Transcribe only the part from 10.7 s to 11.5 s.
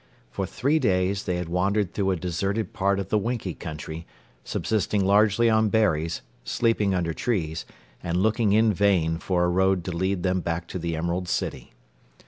the Emerald